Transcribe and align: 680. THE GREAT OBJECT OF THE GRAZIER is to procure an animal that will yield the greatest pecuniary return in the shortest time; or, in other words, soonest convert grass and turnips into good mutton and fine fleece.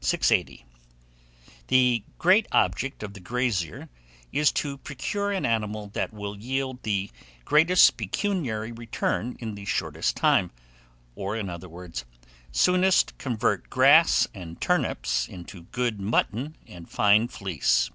680. 0.00 0.64
THE 1.66 2.02
GREAT 2.16 2.48
OBJECT 2.50 3.02
OF 3.02 3.12
THE 3.12 3.20
GRAZIER 3.20 3.90
is 4.32 4.50
to 4.52 4.78
procure 4.78 5.30
an 5.30 5.44
animal 5.44 5.88
that 5.88 6.14
will 6.14 6.34
yield 6.38 6.82
the 6.82 7.10
greatest 7.44 7.98
pecuniary 7.98 8.72
return 8.72 9.36
in 9.38 9.54
the 9.54 9.66
shortest 9.66 10.16
time; 10.16 10.50
or, 11.14 11.36
in 11.36 11.50
other 11.50 11.68
words, 11.68 12.06
soonest 12.50 13.18
convert 13.18 13.68
grass 13.68 14.26
and 14.32 14.58
turnips 14.62 15.28
into 15.28 15.64
good 15.64 16.00
mutton 16.00 16.56
and 16.66 16.88
fine 16.88 17.28
fleece. 17.28 17.90